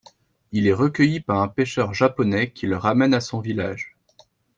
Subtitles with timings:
[0.51, 3.97] Il est recueilli par un pêcheur japonais qui le ramène à son village.